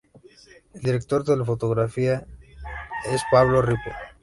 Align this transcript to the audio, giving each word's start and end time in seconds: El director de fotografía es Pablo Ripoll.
El 0.73 0.81
director 0.81 1.23
de 1.23 1.45
fotografía 1.45 2.25
es 3.11 3.21
Pablo 3.31 3.61
Ripoll. 3.61 3.93